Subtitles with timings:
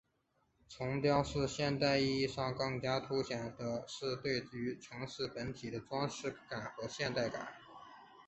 [0.67, 7.53] 城雕在现代意义上更加凸显的是对于城市本体的装饰性和现代感。